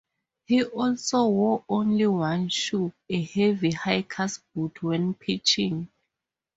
He 0.47 0.63
also 0.63 1.27
wore 1.27 1.63
only 1.69 2.07
one 2.07 2.49
shoe-a 2.49 3.21
heavy 3.23 3.69
hiker's 3.69 4.39
boot-when 4.55 5.13
pitching. 5.13 5.89